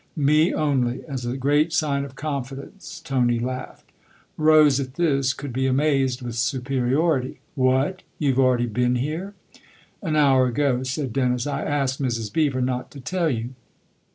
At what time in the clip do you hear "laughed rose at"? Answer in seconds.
3.37-4.95